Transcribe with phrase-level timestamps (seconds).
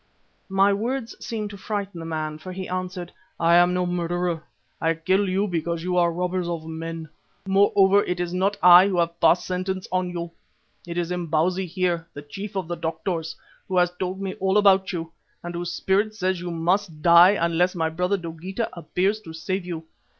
[0.49, 4.43] My words seemed to frighten the man, for he answered: "I am no murderer.
[4.81, 7.07] I kill you because you are robbers of men.
[7.47, 10.31] Moreover, it is not I who have passed sentence on you.
[10.87, 13.35] It is Imbozwi here, the chief of the doctors,
[13.67, 15.11] who has told me all about you,
[15.43, 19.83] and whose spirit says you must die unless my brother Dogeetah appears to save you.